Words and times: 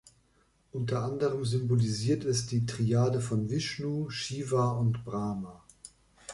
Unter 0.71 1.03
anderem 1.03 1.45
symbolisiert 1.45 2.25
es 2.25 2.47
die 2.47 2.65
Triade 2.65 3.21
von 3.21 3.51
Vishnu, 3.51 4.09
Shiva 4.09 4.71
und 4.71 5.05
Brahma. 5.05 5.63